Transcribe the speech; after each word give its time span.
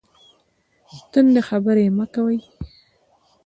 تندې 1.11 1.41
خبرې 1.49 1.85
مه 1.97 2.05
کوئ 2.13 2.37